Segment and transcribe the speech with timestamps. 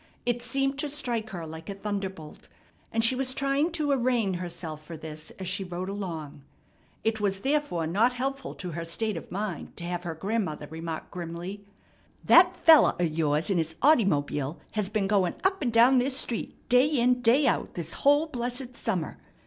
[0.25, 2.47] It seemed to strike her like a thunderbolt,
[2.91, 6.41] and she was trying to arraign herself for this as she rode along.
[7.03, 11.11] It was therefore not helpful to her state of mind to have her grandmother remark
[11.11, 11.63] grimly:
[12.25, 16.55] "That feller o' yours 'n his oughtymobble has been goin' up an' down this street,
[16.67, 19.19] day in, day out, this whole blessed summer.